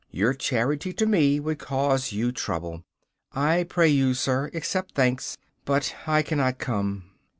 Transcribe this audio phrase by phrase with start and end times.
[0.09, 2.83] Your charity to me would cause you trouble.
[3.33, 7.11] I pray you, sir, accept thanks, but I cannot come.